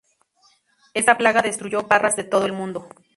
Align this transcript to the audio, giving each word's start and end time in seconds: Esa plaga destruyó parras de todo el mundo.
Esa 0.95 1.15
plaga 1.15 1.43
destruyó 1.43 1.87
parras 1.87 2.15
de 2.15 2.23
todo 2.23 2.47
el 2.47 2.53
mundo. 2.53 2.89